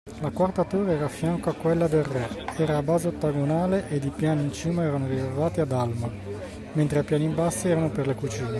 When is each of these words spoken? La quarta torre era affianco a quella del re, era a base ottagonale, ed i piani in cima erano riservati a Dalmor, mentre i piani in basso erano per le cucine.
La 0.21 0.31
quarta 0.31 0.63
torre 0.63 0.95
era 0.95 1.05
affianco 1.05 1.51
a 1.51 1.53
quella 1.53 1.87
del 1.87 2.03
re, 2.03 2.27
era 2.57 2.77
a 2.77 2.81
base 2.81 3.09
ottagonale, 3.09 3.87
ed 3.89 4.03
i 4.03 4.09
piani 4.09 4.41
in 4.45 4.51
cima 4.51 4.81
erano 4.81 5.05
riservati 5.05 5.61
a 5.61 5.65
Dalmor, 5.65 6.11
mentre 6.73 7.01
i 7.01 7.03
piani 7.03 7.25
in 7.25 7.35
basso 7.35 7.67
erano 7.67 7.91
per 7.91 8.07
le 8.07 8.15
cucine. 8.15 8.49